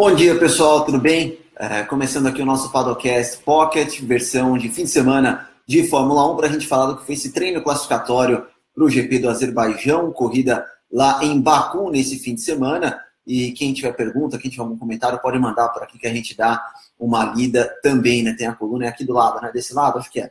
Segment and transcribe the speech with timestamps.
[0.00, 1.40] Bom dia, pessoal, tudo bem?
[1.58, 6.36] É, começando aqui o nosso Padocast Pocket, versão de fim de semana de Fórmula 1,
[6.36, 10.12] para a gente falar do que foi esse treino classificatório para o GP do Azerbaijão,
[10.12, 12.96] corrida lá em Baku nesse fim de semana.
[13.26, 16.36] E quem tiver pergunta, quem tiver algum comentário, pode mandar por aqui que a gente
[16.36, 16.64] dá
[16.96, 18.34] uma lida também, né?
[18.34, 19.50] Tem a coluna aqui do lado, né?
[19.52, 20.30] Desse lado, acho que é.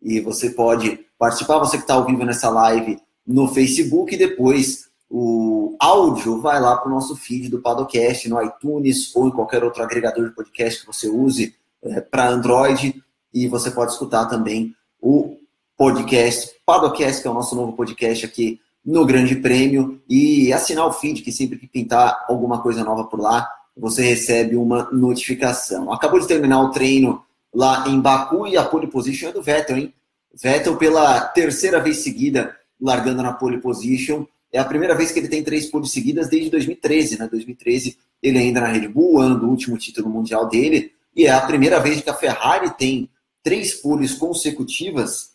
[0.00, 4.88] E você pode participar, você que está ao vivo nessa live no Facebook, e depois
[5.10, 9.62] o áudio vai lá para o nosso feed do Padocast, no iTunes ou em qualquer
[9.62, 13.02] outro agregador de podcast que você use é, para Android.
[13.32, 15.36] E você pode escutar também o
[15.76, 20.92] podcast Padocast, que é o nosso novo podcast aqui no Grande Prêmio e assinar o
[20.92, 25.92] feed, que sempre que pintar alguma coisa nova por lá, você recebe uma notificação.
[25.92, 29.78] Acabou de terminar o treino lá em Baku e a pole position é do Vettel,
[29.78, 29.94] hein?
[30.34, 34.26] Vettel pela terceira vez seguida largando na pole position.
[34.54, 37.26] É a primeira vez que ele tem três poles seguidas desde 2013, né?
[37.26, 41.40] 2013 ele ainda na Red Bull, ano do último título mundial dele, e é a
[41.40, 43.10] primeira vez que a Ferrari tem
[43.42, 45.32] três poles consecutivas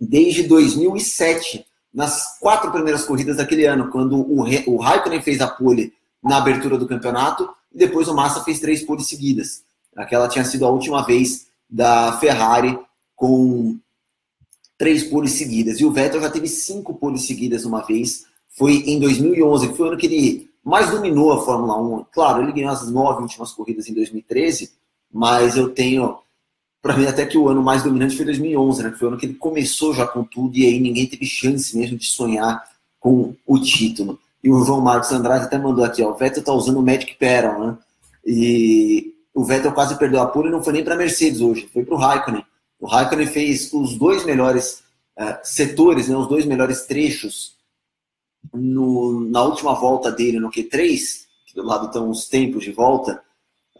[0.00, 5.92] desde 2007 nas quatro primeiras corridas daquele ano, quando o, o Raikkonen fez a pole
[6.20, 9.62] na abertura do campeonato e depois o Massa fez três poles seguidas.
[9.94, 12.76] Aquela tinha sido a última vez da Ferrari
[13.14, 13.78] com
[14.76, 15.78] três poles seguidas.
[15.78, 18.24] E o Vettel já teve cinco poles seguidas uma vez.
[18.52, 22.06] Foi em 2011, que foi o ano que ele mais dominou a Fórmula 1.
[22.12, 24.70] Claro, ele ganhou as nove últimas corridas em 2013,
[25.12, 26.18] mas eu tenho
[26.80, 28.90] para mim até que o ano mais dominante foi 2011, né?
[28.90, 31.76] Que foi o ano que ele começou já com tudo e aí ninguém teve chance
[31.76, 32.62] mesmo de sonhar
[32.98, 34.18] com o título.
[34.42, 37.14] E o João Marcos Andrade até mandou aqui, ó, o Vettel tá usando o Magic
[37.14, 37.78] Pearl, né?
[38.26, 41.84] E o Vettel quase perdeu a pole e não foi nem para Mercedes hoje, foi
[41.84, 42.44] para o Raikkonen.
[42.80, 44.82] O Raikkonen fez os dois melhores
[45.18, 47.54] uh, setores, né, os dois melhores trechos
[48.52, 50.98] no, na última volta dele no Q3,
[51.46, 53.22] que do lado estão os tempos de volta,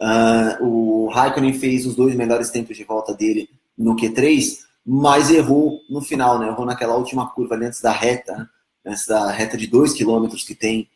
[0.03, 5.79] Uh, o Raikkonen fez os dois melhores tempos de volta dele no Q3, mas errou
[5.89, 6.47] no final, né?
[6.47, 8.47] Errou naquela última curva ali antes da reta, né?
[8.85, 10.89] antes da reta de 2 km que tem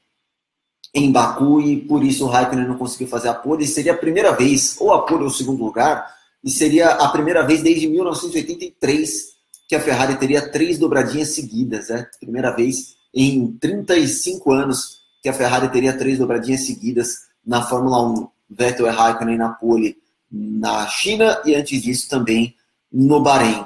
[0.94, 3.64] em Baku, e por isso o Raikkonen não conseguiu fazer a pole.
[3.64, 6.06] E seria a primeira vez, ou a pole ou o segundo lugar,
[6.44, 9.38] e seria a primeira vez desde 1983
[9.70, 12.10] que a Ferrari teria três dobradinhas seguidas, né?
[12.20, 18.28] Primeira vez em 35 anos que a Ferrari teria três dobradinhas seguidas na Fórmula 1.
[18.48, 19.98] Vettel e Raikkonen na pole
[20.32, 22.56] na China e antes disso também
[22.92, 23.66] no Bahrein.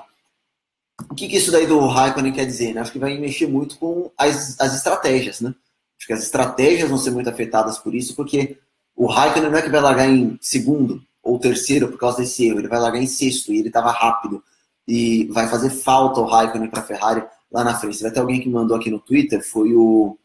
[1.10, 2.74] O que, que isso daí do Raikkonen quer dizer?
[2.74, 2.80] Né?
[2.80, 5.54] Acho que vai mexer muito com as, as estratégias, né?
[5.98, 8.58] Acho que as estratégias vão ser muito afetadas por isso, porque
[8.96, 12.60] o Raikkonen não é que vai largar em segundo ou terceiro por causa desse erro,
[12.60, 14.42] ele vai largar em sexto e ele estava rápido
[14.88, 18.02] e vai fazer falta o Raikkonen para a Ferrari lá na frente.
[18.02, 20.18] Vai ter alguém que mandou aqui no Twitter, foi o,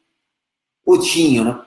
[0.85, 1.61] o Tinho, né?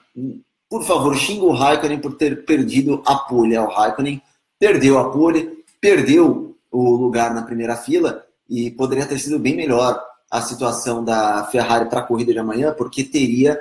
[0.69, 3.55] por favor, xinga o Raikkonen por ter perdido a pole.
[3.55, 4.21] É, o Raikkonen
[4.59, 9.99] perdeu a pole, perdeu o lugar na primeira fila e poderia ter sido bem melhor
[10.29, 13.59] a situação da Ferrari para a corrida de amanhã, porque teria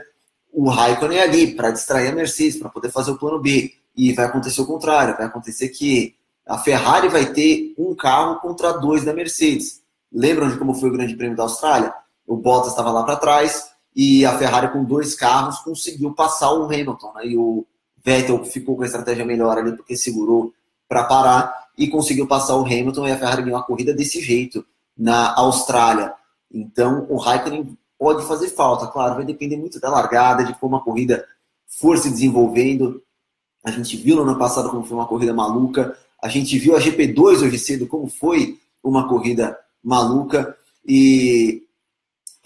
[0.53, 3.73] o Raikkonen ali para distrair a Mercedes, para poder fazer o plano B.
[3.97, 6.15] E vai acontecer o contrário, vai acontecer que
[6.47, 9.83] a Ferrari vai ter um carro contra dois da Mercedes.
[10.13, 11.93] Lembram de como foi o Grande Prêmio da Austrália?
[12.27, 13.71] O Bottas estava lá para trás,
[14.01, 17.27] e a Ferrari com dois carros conseguiu passar o Hamilton, né?
[17.27, 17.67] E o
[18.05, 20.53] Vettel ficou com a estratégia melhor ali porque segurou
[20.89, 24.65] para parar e conseguiu passar o Hamilton e a Ferrari ganhou a corrida desse jeito
[24.97, 26.15] na Austrália.
[26.53, 30.81] Então o Raikkonen pode fazer falta, claro, vai depender muito da largada, de como a
[30.81, 31.27] corrida
[31.67, 33.03] for se desenvolvendo.
[33.65, 36.81] A gente viu no ano passado como foi uma corrida maluca, a gente viu a
[36.81, 40.57] GP2 hoje cedo como foi uma corrida maluca
[40.87, 41.63] e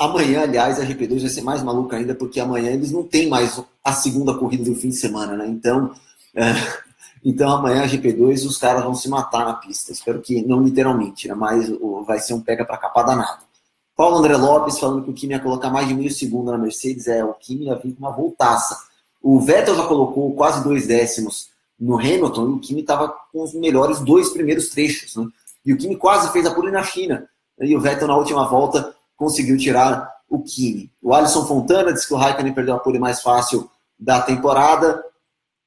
[0.03, 3.63] Amanhã, aliás, a GP2 vai ser mais maluca ainda, porque amanhã eles não têm mais
[3.85, 5.47] a segunda corrida do fim de semana, né?
[5.47, 5.95] Então,
[6.35, 6.43] é,
[7.25, 9.93] então amanhã a GP2 os caras vão se matar na pista.
[9.93, 11.35] Espero que não literalmente, né?
[11.35, 11.71] Mas
[12.05, 13.45] vai ser um pega para capa danado.
[13.95, 17.07] Paulo André Lopes falando que o Kimi ia colocar mais de meio segundo na Mercedes.
[17.07, 18.77] É, o Kimi ia vir com uma voltaça.
[19.23, 23.55] O Vettel já colocou quase dois décimos no Hamilton e o Kimi estava com os
[23.55, 25.15] melhores dois primeiros trechos.
[25.15, 25.29] Né?
[25.65, 27.29] E o Kimi quase fez a pole na China.
[27.61, 30.91] E o Vettel na última volta conseguiu tirar o Kimi.
[31.03, 35.05] O Alisson Fontana disse que o Raikkonen perdeu a pole mais fácil da temporada.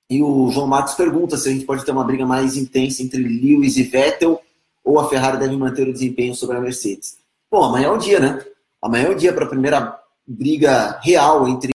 [0.09, 3.21] E o João Marcos pergunta se a gente pode ter uma briga mais intensa entre
[3.21, 4.42] Lewis e Vettel
[4.83, 7.18] ou a Ferrari deve manter o desempenho sobre a Mercedes.
[7.50, 8.45] Bom, amanhã é o dia, né?
[8.81, 11.71] Amanhã é o dia para a primeira briga real entre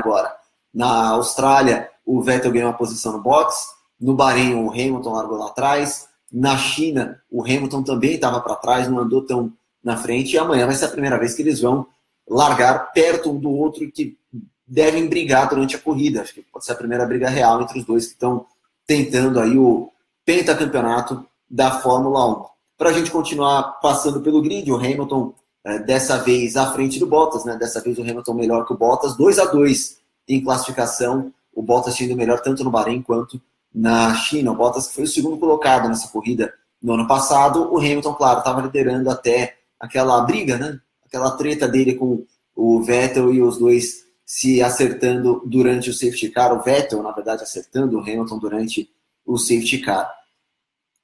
[0.00, 0.34] agora.
[0.72, 3.74] Na Austrália, o Vettel ganhou uma posição no box.
[4.02, 6.08] No Bahrein, o Hamilton largou lá atrás.
[6.30, 9.52] Na China, o Hamilton também estava para trás, não andou tão
[9.82, 10.34] na frente.
[10.34, 11.86] E amanhã vai ser a primeira vez que eles vão
[12.28, 14.18] largar perto um do outro, que
[14.66, 16.20] devem brigar durante a corrida.
[16.20, 18.44] Acho que pode ser a primeira briga real entre os dois que estão
[18.84, 19.92] tentando aí o
[20.24, 22.44] pentacampeonato da Fórmula 1.
[22.76, 25.32] Para a gente continuar passando pelo grid, o Hamilton
[25.64, 27.56] é, dessa vez à frente do Bottas, né?
[27.56, 31.32] Dessa vez o Hamilton melhor que o Bottas, 2 a 2 em classificação.
[31.54, 33.40] O Bottas ido melhor tanto no Bahrein quanto
[33.74, 34.52] na China.
[34.52, 36.52] O Bottas foi o segundo colocado nessa corrida
[36.82, 37.72] no ano passado.
[37.72, 40.78] O Hamilton, claro, estava liderando até aquela briga, né?
[41.04, 42.24] Aquela treta dele com
[42.54, 46.52] o Vettel e os dois se acertando durante o safety car.
[46.52, 48.90] O Vettel, na verdade, acertando o Hamilton durante
[49.26, 50.12] o safety car.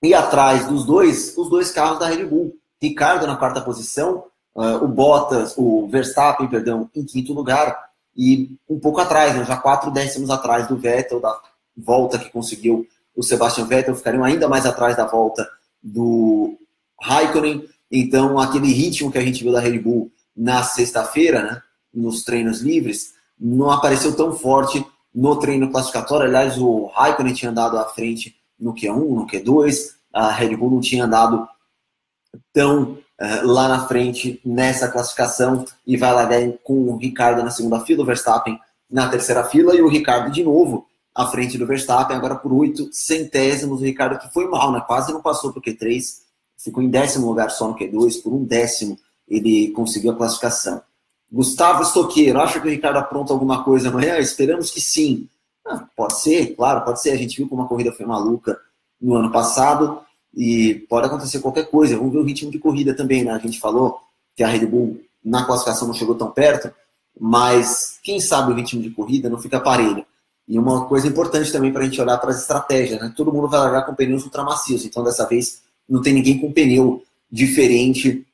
[0.03, 2.57] E atrás dos dois, os dois carros da Red Bull.
[2.81, 4.25] Ricardo na quarta posição,
[4.55, 7.77] uh, o Bottas, o Verstappen, perdão, em quinto lugar,
[8.17, 11.41] e um pouco atrás, né, já quatro décimos atrás do Vettel, da
[11.79, 15.49] volta que conseguiu o Sebastian Vettel, ficariam ainda mais atrás da volta
[15.83, 16.57] do
[17.01, 17.69] Raikkonen.
[17.91, 22.61] Então, aquele ritmo que a gente viu da Red Bull na sexta-feira, né, nos treinos
[22.61, 24.85] livres, não apareceu tão forte
[25.15, 26.27] no treino classificatório.
[26.27, 30.81] Aliás, o Raikkonen tinha andado à frente no Q1, no Q2, a Red Bull não
[30.81, 31.49] tinha andado
[32.53, 37.81] tão uh, lá na frente nessa classificação e vai largar com o Ricardo na segunda
[37.81, 38.59] fila, o Verstappen
[38.91, 40.88] na terceira fila e o Ricardo de novo
[41.19, 43.81] à frente do Verstappen, agora por oito centésimos.
[43.81, 44.81] O Ricardo que foi mal, né?
[44.87, 46.01] quase não passou para o Q3,
[46.57, 50.81] ficou em décimo lugar só no Q2, por um décimo ele conseguiu a classificação.
[51.31, 54.17] Gustavo Stoqueiro, acha que o Ricardo apronta alguma coisa amanhã?
[54.19, 55.29] Esperamos que sim.
[55.67, 57.11] Ah, pode ser, claro, pode ser.
[57.11, 58.57] A gente viu como a corrida foi maluca
[59.03, 60.01] no ano passado
[60.33, 61.97] e pode acontecer qualquer coisa.
[61.97, 63.33] Vamos ver o ritmo de corrida também, né?
[63.33, 63.99] A gente falou
[64.37, 66.73] que a Red Bull na classificação não chegou tão perto,
[67.21, 70.07] mas quem sabe o ritmo de corrida não fica parelho.
[70.49, 73.13] E uma coisa importante também para a gente olhar para as estratégias, né?
[73.15, 77.03] Todo mundo vai largar com pneus ultramacios, então dessa vez não tem ninguém com pneu
[77.31, 78.27] diferente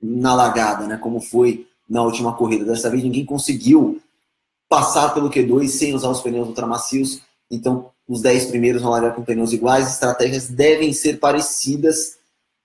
[0.00, 0.96] na largada, né?
[0.96, 2.64] Como foi na última corrida.
[2.64, 4.00] Dessa vez ninguém conseguiu
[4.68, 7.20] passar pelo Q2 sem usar os pneus ultramacios.
[7.50, 9.90] Então, os 10 primeiros vão largar com pneus iguais.
[9.90, 12.16] Estratégias devem ser parecidas.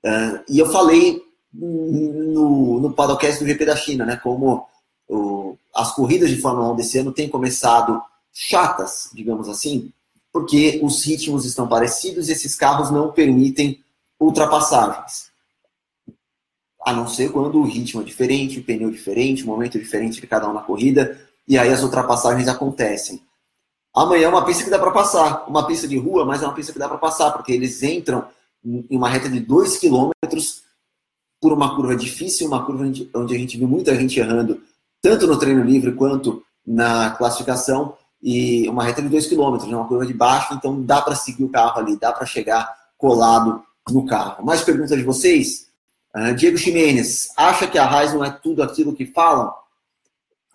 [0.05, 4.15] Uh, e eu falei no, no podcast do GP da China, né?
[4.17, 4.67] Como
[5.09, 7.99] o, as corridas de Fórmula 1 desse ano têm começado
[8.35, 9.91] chatas, digamos assim,
[10.31, 13.81] porque os ritmos estão parecidos e esses carros não permitem
[14.19, 15.33] ultrapassagens
[16.85, 20.27] a não ser quando o ritmo é diferente, o pneu diferente, o momento diferente de
[20.27, 23.19] cada um na corrida, e aí as ultrapassagens acontecem.
[23.93, 26.53] Amanhã é uma pista que dá para passar, uma pista de rua, mas é uma
[26.53, 28.27] pista que dá para passar, porque eles entram
[28.63, 30.11] em uma reta de 2 km
[31.41, 32.83] por uma curva difícil, uma curva
[33.15, 34.61] onde a gente viu muita gente errando,
[35.01, 37.97] tanto no treino livre quanto na classificação,
[38.27, 41.43] e uma reta de 2 km, né, uma curva de baixo, então dá para seguir
[41.43, 44.43] o carro ali, dá para chegar colado no carro.
[44.43, 45.67] Mais perguntas de vocês?
[46.15, 49.53] Uh, Diego Ximenes, acha que a Raiz não é tudo aquilo que falam?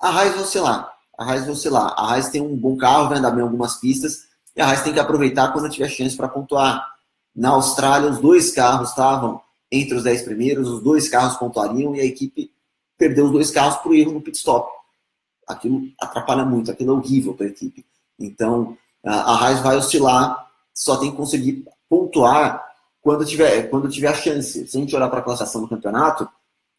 [0.00, 0.92] A Raiz vai oscilar.
[1.16, 1.94] A Raiz vai oscilar.
[1.96, 4.24] A Raiz tem um bom carro, vai andar bem em algumas pistas,
[4.56, 6.84] e a Raiz tem que aproveitar quando tiver chance para pontuar.
[7.36, 9.40] Na Austrália, os dois carros estavam
[9.70, 12.50] entre os dez primeiros, os dois carros pontuariam e a equipe
[12.98, 14.79] perdeu os dois carros por erro no pit stop.
[15.52, 17.84] Aquilo atrapalha muito, aquilo é horrível para a equipe.
[18.18, 22.64] Então, a Raiz vai oscilar, só tem que conseguir pontuar
[23.00, 24.66] quando tiver, quando tiver a chance.
[24.66, 26.28] Se a gente olhar para a classificação do campeonato,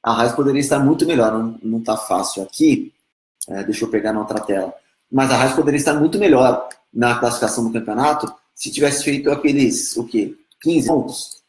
[0.04, 1.32] a Raiz poderia estar muito melhor.
[1.62, 2.94] Não está fácil aqui.
[3.48, 4.74] É, deixa eu pegar na outra tela.
[5.12, 9.96] Mas a Raiz poderia estar muito melhor na classificação do campeonato se tivesse feito aqueles,
[9.98, 10.36] o quê?
[10.62, 11.42] 15 pontos.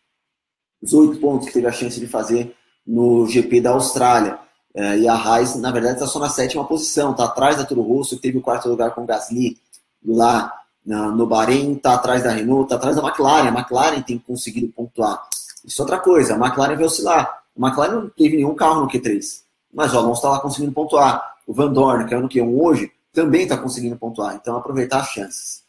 [0.81, 4.38] Os 8 pontos que teve a chance de fazer no GP da Austrália.
[4.75, 7.12] É, e a Raiz, na verdade, está só na sétima posição.
[7.12, 9.59] Está atrás da Toro Rosso, que teve o quarto lugar com o Gasly
[10.05, 10.52] lá
[10.85, 13.49] no Bahrein, está atrás da Renault, está atrás da McLaren.
[13.49, 15.23] A McLaren tem conseguido pontuar.
[15.64, 17.43] Isso é outra coisa, a McLaren vai oscilar.
[17.57, 21.37] A McLaren não teve nenhum carro no Q3, mas o Alonso está lá conseguindo pontuar.
[21.47, 24.35] O Van Dorn, que é no Q1 hoje, também está conseguindo pontuar.
[24.35, 25.62] Então, aproveitar as chances.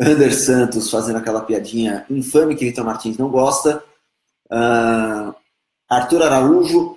[0.00, 3.82] Ander Santos fazendo aquela piadinha infame que Vitor Martins não gosta.
[4.46, 5.34] Uh,
[5.88, 6.96] Arthur Araújo,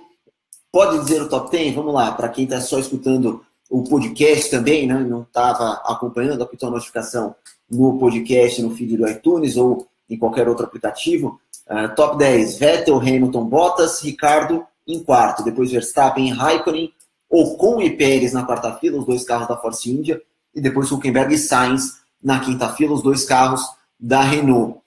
[0.70, 1.74] pode dizer o top 10?
[1.74, 4.94] Vamos lá, para quem está só escutando o podcast também, né?
[4.94, 7.34] Não estava acompanhando, apitou a notificação
[7.70, 11.40] no podcast, no feed do iTunes ou em qualquer outro aplicativo.
[11.66, 15.42] Uh, top 10, Vettel, Hamilton, Bottas, Ricardo em quarto.
[15.42, 16.92] Depois Verstappen, Raikkonen,
[17.30, 20.20] Ocon e Pérez na quarta fila, os dois carros da Force India.
[20.54, 23.62] E depois Huckenberg e Sainz na quinta fila, os dois carros
[23.98, 24.80] da Renault.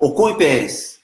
[0.00, 0.95] Ocon e Pérez.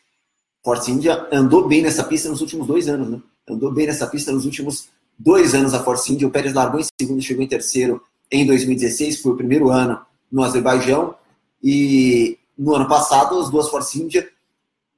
[0.63, 3.21] Force India andou bem nessa pista nos últimos dois anos, né?
[3.49, 4.89] Andou bem nessa pista nos últimos
[5.19, 6.27] dois anos a Force India.
[6.27, 10.01] O Pérez largou em segundo chegou em terceiro em 2016, foi o primeiro ano
[10.31, 11.15] no Azerbaijão.
[11.63, 14.29] E no ano passado, as duas Force India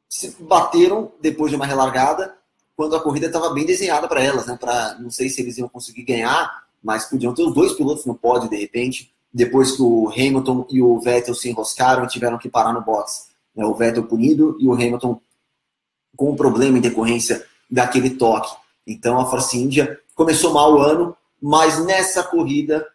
[0.08, 2.34] se bateram depois de uma relargada
[2.76, 4.56] quando a corrida estava bem desenhada para elas, né?
[4.60, 8.14] Para não sei se eles iam conseguir ganhar, mas podiam ter os dois pilotos no
[8.14, 12.48] pódio de repente, depois que o Hamilton e o Vettel se enroscaram e tiveram que
[12.48, 13.28] parar no box.
[13.56, 13.64] Né?
[13.64, 15.20] O Vettel punido e o Hamilton
[16.16, 18.54] com um problema em decorrência daquele toque.
[18.86, 22.86] Então a Force India começou mal o ano, mas nessa corrida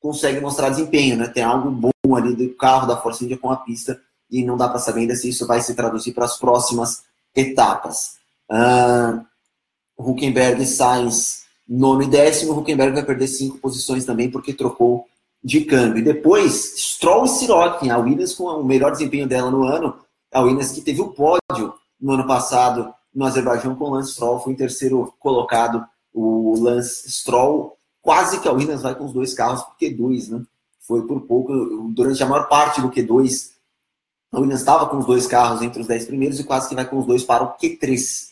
[0.00, 1.28] consegue mostrar desempenho, né?
[1.28, 4.68] Tem algo bom ali do carro da Force India com a pista e não dá
[4.68, 7.02] para saber ainda se isso vai se traduzir para as próximas
[7.34, 8.18] etapas.
[8.50, 9.24] Uh,
[9.98, 12.58] Huckenberg e Sainz, nono e décimo.
[12.58, 15.06] Huckenberg vai perder cinco posições também porque trocou
[15.42, 16.00] de câmbio.
[16.00, 19.98] E depois, Stroll e Sirotkin, a Williams com o melhor desempenho dela no ano.
[20.32, 24.40] A Williams que teve o pódio no ano passado no Azerbaijão com o Lance Stroll,
[24.40, 27.76] foi em terceiro colocado o Lance Stroll.
[28.00, 30.42] Quase que a Williams vai com os dois carros por Q2, né?
[30.80, 31.52] Foi por pouco,
[31.92, 33.50] durante a maior parte do Q2,
[34.32, 36.84] a Williams estava com os dois carros entre os dez primeiros e quase que vai
[36.84, 38.30] com os dois para o Q3.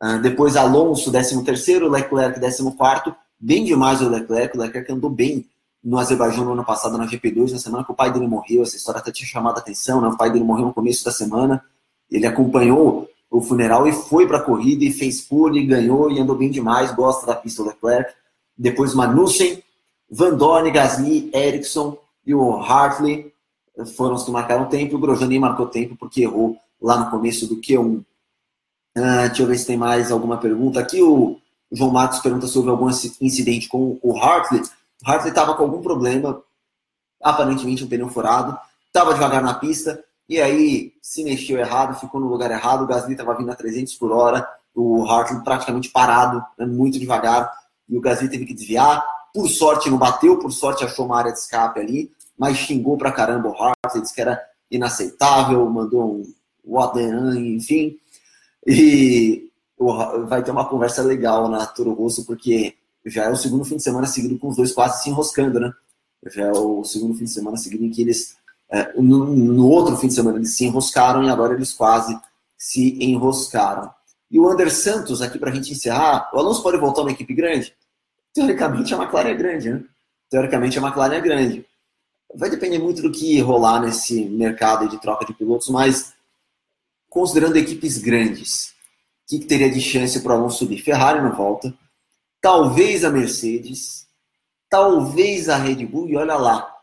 [0.00, 5.10] Uh, depois Alonso, 13 terceiro, Leclerc, 14 quarto, bem demais o Leclerc, o Leclerc andou
[5.10, 5.44] bem
[5.82, 8.76] no Azerbaijão no ano passado, na GP2, na semana que o pai dele morreu, essa
[8.76, 10.08] história até tinha chamado a atenção, né?
[10.08, 11.64] o pai dele morreu no começo da semana,
[12.10, 16.36] ele acompanhou o funeral e foi para a corrida e fez pole, ganhou e andou
[16.36, 18.12] bem demais, gosta da pista Leclerc.
[18.56, 19.62] Depois Magnussen,
[20.10, 23.32] Van Dorn, Gasly, Ericsson e o Hartley
[23.96, 24.96] foram os que marcaram tempo.
[24.96, 27.98] O Grosjean nem marcou tempo porque errou lá no começo do Q1.
[27.98, 28.04] Uh,
[28.96, 30.80] ah, deixa eu ver se tem mais alguma pergunta.
[30.80, 31.38] Aqui o
[31.70, 34.62] João Marcos pergunta sobre algum incidente com o Hartley.
[35.04, 36.42] O Hartley estava com algum problema,
[37.22, 42.28] aparentemente um pneu furado, estava devagar na pista, e aí se mexeu errado, ficou no
[42.28, 46.66] lugar errado, o Gasly estava vindo a 300 por hora, o Hartley praticamente parado, né,
[46.66, 47.50] muito devagar,
[47.88, 49.04] e o Gasly teve que desviar.
[49.32, 53.12] Por sorte não bateu, por sorte achou uma área de escape ali, mas xingou pra
[53.12, 57.96] caramba o Hartley, disse que era inaceitável, mandou um the enfim.
[58.66, 59.50] E
[60.26, 62.74] vai ter uma conversa legal na Toro Rosso, porque
[63.06, 65.72] já é o segundo fim de semana seguido com os dois quase se enroscando, né?
[66.26, 68.36] Já é o segundo fim de semana seguido em que eles
[68.70, 72.18] é, no, outro fim de semana eles se enroscaram e agora eles quase
[72.56, 73.90] se enroscaram.
[74.30, 77.32] E o Ander Santos, aqui para a gente encerrar, o Alonso pode voltar uma equipe
[77.32, 77.74] grande?
[78.34, 79.84] Teoricamente a McLaren é grande, né?
[80.28, 81.66] Teoricamente a McLaren é grande.
[82.34, 86.12] Vai depender muito do que rolar nesse mercado de troca de pilotos, mas
[87.08, 88.74] considerando equipes grandes,
[89.24, 90.82] o que, que teria de chance para o Alonso subir?
[90.82, 91.72] Ferrari não volta,
[92.38, 94.06] talvez a Mercedes,
[94.68, 96.77] talvez a Red Bull, e olha lá,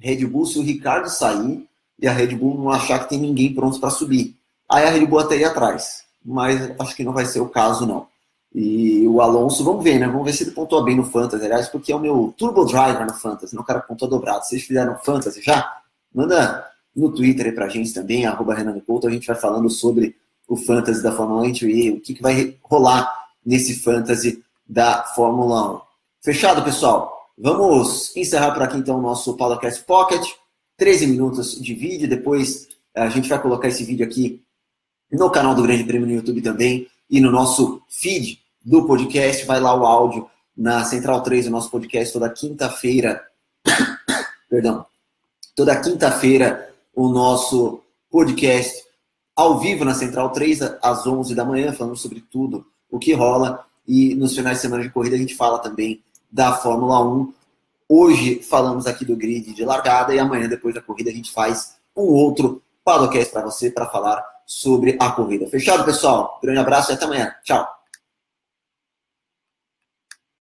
[0.00, 3.54] Red Bull, se o Ricardo sair e a Red Bull não achar que tem ninguém
[3.54, 4.34] pronto para subir,
[4.68, 6.04] aí a Red Bull até ir atrás.
[6.24, 8.06] Mas acho que não vai ser o caso, não.
[8.54, 10.08] E o Alonso, vamos ver, né?
[10.08, 13.06] Vamos ver se ele pontua bem no Fantasy, aliás, porque é o meu Turbo Driver
[13.06, 14.44] no Fantasy, não o cara pontua dobrado.
[14.44, 15.80] Vocês fizeram Fantasy já?
[16.12, 20.16] Manda no Twitter aí pra gente também, arroba Renan Couto, a gente vai falando sobre
[20.48, 23.08] o Fantasy da Fórmula 1 e o que, que vai rolar
[23.46, 25.80] nesse Fantasy da Fórmula 1.
[26.22, 27.19] Fechado, pessoal?
[27.42, 30.28] Vamos encerrar por aqui então o nosso Podcast Pocket.
[30.76, 32.06] 13 minutos de vídeo.
[32.06, 34.44] Depois a gente vai colocar esse vídeo aqui
[35.10, 39.46] no canal do Grande Prêmio no YouTube também e no nosso feed do podcast.
[39.46, 43.24] Vai lá o áudio na Central 3, o nosso podcast toda quinta-feira.
[44.50, 44.84] Perdão.
[45.56, 47.80] Toda quinta-feira o nosso
[48.10, 48.84] podcast
[49.34, 53.64] ao vivo na Central 3 às 11 da manhã, falando sobre tudo o que rola
[53.88, 57.32] e nos finais de semana de corrida a gente fala também da Fórmula 1.
[57.88, 61.76] Hoje falamos aqui do grid de largada e amanhã, depois da corrida, a gente faz
[61.96, 65.46] um outro podcast para você para falar sobre a corrida.
[65.46, 66.38] Fechado, pessoal?
[66.42, 67.34] Grande abraço e até amanhã.
[67.42, 67.79] Tchau.